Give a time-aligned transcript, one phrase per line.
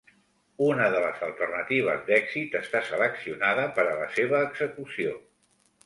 [0.67, 5.19] Una de les alternatives d'èxit està seleccionada per a la seva execució.